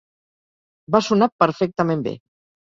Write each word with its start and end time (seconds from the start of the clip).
Va 0.95 1.01
sonar 1.09 1.27
perfectament 1.45 2.03
bé. 2.09 2.17